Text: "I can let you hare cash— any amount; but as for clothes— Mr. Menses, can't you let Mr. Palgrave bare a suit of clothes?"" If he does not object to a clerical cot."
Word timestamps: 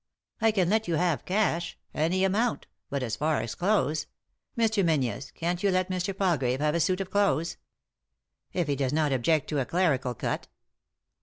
"I 0.41 0.49
can 0.49 0.67
let 0.67 0.87
you 0.87 0.95
hare 0.95 1.17
cash— 1.17 1.77
any 1.93 2.23
amount; 2.23 2.65
but 2.89 3.03
as 3.03 3.17
for 3.17 3.45
clothes— 3.49 4.07
Mr. 4.57 4.83
Menses, 4.83 5.29
can't 5.29 5.61
you 5.61 5.69
let 5.69 5.91
Mr. 5.91 6.17
Palgrave 6.17 6.57
bare 6.57 6.73
a 6.73 6.79
suit 6.79 7.01
of 7.01 7.11
clothes?"" 7.11 7.57
If 8.51 8.67
he 8.67 8.75
does 8.75 8.93
not 8.93 9.11
object 9.13 9.47
to 9.49 9.59
a 9.59 9.65
clerical 9.65 10.15
cot." 10.15 10.47